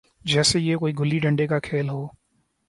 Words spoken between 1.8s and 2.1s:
ہو۔